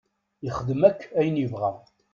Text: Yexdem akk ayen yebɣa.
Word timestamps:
Yexdem 0.45 0.81
akk 0.89 1.01
ayen 1.19 1.41
yebɣa. 1.41 1.71